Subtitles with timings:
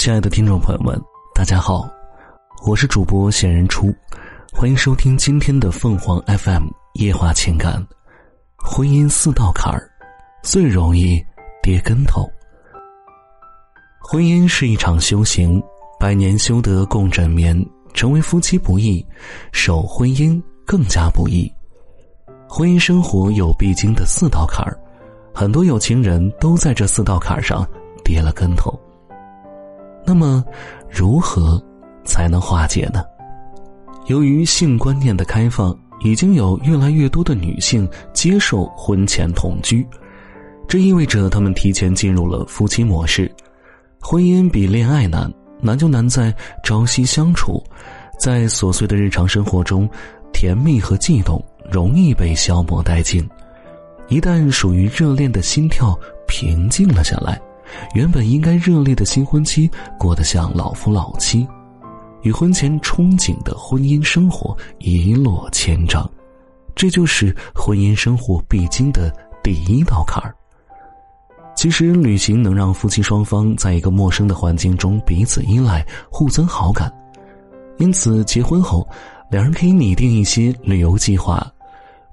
[0.00, 0.98] 亲爱的听众朋友们，
[1.34, 1.86] 大家好，
[2.66, 3.94] 我是主播闲人初，
[4.50, 7.86] 欢迎收听今天的凤凰 FM 夜话情感。
[8.56, 9.90] 婚姻四道坎儿，
[10.42, 11.22] 最容易
[11.62, 12.26] 跌跟头。
[14.00, 15.62] 婚姻是一场修行，
[15.98, 17.62] 百年修得共枕眠，
[17.92, 19.04] 成为夫妻不易，
[19.52, 21.46] 守婚姻更加不易。
[22.48, 24.74] 婚姻生活有必经的四道坎儿，
[25.34, 27.68] 很多有情人都在这四道坎儿上
[28.02, 28.80] 跌了跟头。
[30.04, 30.44] 那么，
[30.88, 31.62] 如何
[32.04, 33.04] 才能化解呢？
[34.06, 39.86] 由于性观念的开放，已经有越来越多的女性接受婚前同居，
[40.66, 43.30] 这意味着她们提前进入了夫妻模式。
[44.00, 47.62] 婚姻比恋爱难，难就难在朝夕相处，
[48.18, 49.88] 在琐碎的日常生活中，
[50.32, 53.28] 甜蜜和悸动容易被消磨殆尽。
[54.08, 55.96] 一旦属于热恋的心跳
[56.26, 57.40] 平静了下来。
[57.94, 61.46] 原本应该热烈的新婚期过得像老夫老妻，
[62.22, 66.08] 与婚前憧憬的婚姻生活一落千丈，
[66.74, 70.34] 这就是婚姻生活必经的第一道坎儿。
[71.56, 76.90] 其实，旅行能让夫妻双方在一个陌生的环境中彼此依赖、互增好感，
[77.76, 78.88] 因此结婚后，
[79.30, 81.46] 两人可以拟定一些旅游计划。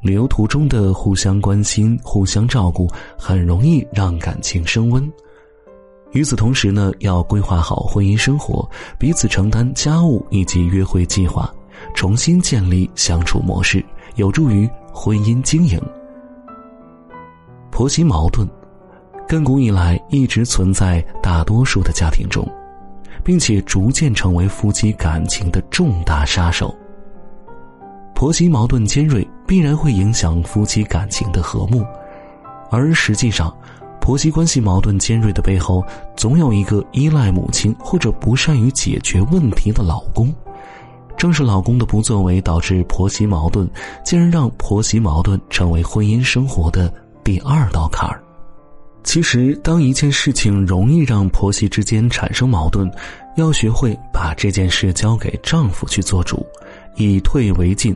[0.02, 2.88] 旅游途中的互相关心、互相照顾，
[3.18, 5.12] 很容易让感情升温。
[6.12, 11.54] 与此同时呢，要规划好婚姻生活，彼此承担家务以及约会计划，
[11.94, 13.84] 重新建立相处模式，
[14.16, 15.80] 有助于婚姻经营。
[17.70, 18.48] 婆媳矛盾，
[19.28, 22.48] 亘古以来一直存在大多数的家庭中，
[23.24, 26.74] 并且逐渐成为夫妻感情的重大杀手。
[28.16, 31.86] 婆媳矛盾尖锐，必然会影响夫妻感情的和睦，
[32.72, 33.56] 而实际上。
[34.08, 40.34] 婆媳关系矛盾尖锐的背后，总有一个依赖母亲或者不善于解决问题的老公。
[41.18, 43.70] 正是老公的不作为导致婆媳矛盾，
[44.06, 46.90] 竟然让婆媳矛盾成为婚姻生活的
[47.22, 48.24] 第二道坎儿。
[49.04, 52.90] 其实，当一件事情容易让婆媳之间产生矛盾，
[53.36, 56.46] 要学会把这件事交给丈夫去做主，
[56.96, 57.94] 以退为进。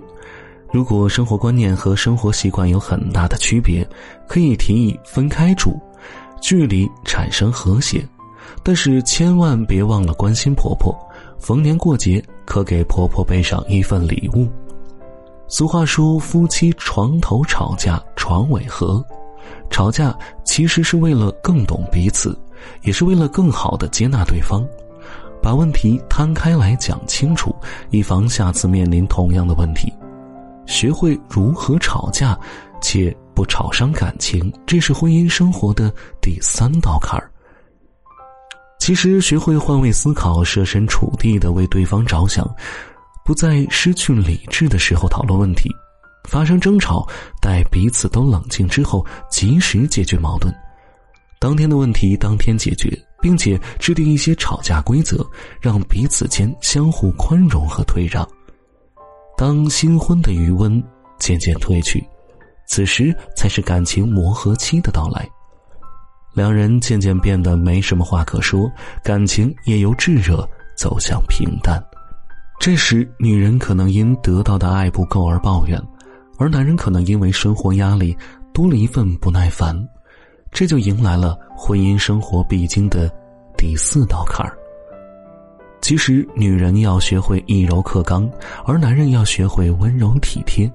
[0.73, 3.87] 如果生活观念和生活习惯有很大的区别，
[4.27, 5.79] 可以提议分开住。
[6.41, 8.05] 距离产生和谐，
[8.63, 10.93] 但是千万别忘了关心婆婆。
[11.39, 14.47] 逢年过节可给婆婆备上一份礼物。
[15.47, 19.03] 俗话说：“夫妻床头吵架床尾和。”
[19.69, 22.37] 吵架其实是为了更懂彼此，
[22.83, 24.65] 也是为了更好的接纳对方。
[25.41, 27.55] 把问题摊开来讲清楚，
[27.89, 29.91] 以防下次面临同样的问题。
[30.67, 32.37] 学会如何吵架，
[32.81, 33.15] 且。
[33.41, 35.91] 不吵伤感情，这是婚姻生活的
[36.21, 37.27] 第三道坎儿。
[38.79, 42.47] 其实，学会换位思考、设身处地的为对方着想，
[43.25, 45.71] 不在失去理智的时候讨论问题，
[46.29, 47.03] 发生争吵，
[47.41, 50.53] 待彼此都冷静之后及时解决矛盾，
[51.39, 55.27] 当天的问题当天解决，并且制定一些吵架规则，
[55.59, 58.23] 让彼此间相互宽容和退让。
[59.35, 60.79] 当新婚的余温
[61.17, 62.07] 渐渐褪去。
[62.71, 65.29] 此时才是感情磨合期的到来，
[66.33, 68.71] 两人渐渐变得没什么话可说，
[69.03, 71.83] 感情也由炙热走向平淡。
[72.61, 75.77] 这时，女人可能因得到的爱不够而抱怨，
[76.37, 78.17] 而男人可能因为生活压力
[78.53, 79.77] 多了一份不耐烦，
[80.49, 83.13] 这就迎来了婚姻生活必经的
[83.57, 84.57] 第四道坎儿。
[85.81, 88.31] 其实，女人要学会以柔克刚，
[88.63, 90.71] 而男人要学会温柔体贴，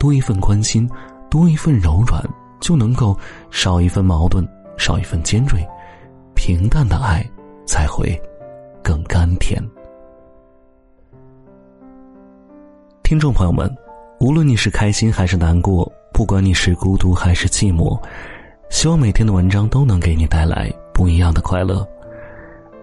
[0.00, 0.90] 多一份关心。
[1.30, 2.20] 多一份柔软，
[2.60, 3.16] 就能够
[3.52, 4.44] 少一份矛盾，
[4.76, 5.64] 少一份尖锐，
[6.34, 7.24] 平淡的爱
[7.64, 8.20] 才会
[8.82, 9.62] 更甘甜。
[13.04, 13.72] 听众朋友们，
[14.18, 17.96] 无论你是开心还是难过，不管你是孤独还是寂寞，
[18.70, 21.86] 希望每天的文章都能给你带来不一样的快乐。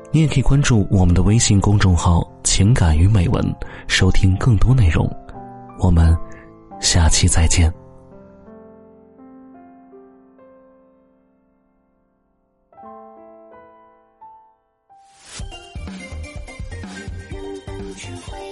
[0.10, 3.44] 你也可以关注我们的微信公众号“情感与美文”，
[3.90, 5.06] 收听更多内容。
[5.80, 6.18] 我们
[6.80, 7.74] 下期再见。
[17.98, 18.47] 去回。